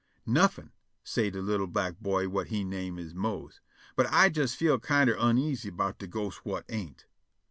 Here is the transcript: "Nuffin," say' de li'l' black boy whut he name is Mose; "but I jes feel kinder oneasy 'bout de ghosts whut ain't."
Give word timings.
"Nuffin," 0.25 0.71
say' 1.03 1.29
de 1.29 1.43
li'l' 1.43 1.67
black 1.67 1.99
boy 1.99 2.25
whut 2.25 2.47
he 2.47 2.63
name 2.63 2.97
is 2.97 3.13
Mose; 3.13 3.61
"but 3.95 4.07
I 4.07 4.31
jes 4.35 4.55
feel 4.55 4.79
kinder 4.79 5.15
oneasy 5.15 5.69
'bout 5.69 5.99
de 5.99 6.07
ghosts 6.07 6.41
whut 6.43 6.65
ain't." 6.69 7.05